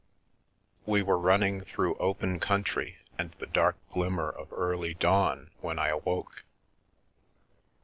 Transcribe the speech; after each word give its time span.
We 0.87 1.03
were 1.03 1.19
running 1.19 1.61
through 1.61 1.93
open 1.97 2.39
country 2.39 2.97
and 3.19 3.33
the 3.33 3.45
dark 3.45 3.77
glimmer 3.93 4.31
of 4.31 4.51
early 4.51 4.95
dawn 4.95 5.51
when 5.61 5.77
I 5.77 5.89
awoke. 5.89 6.43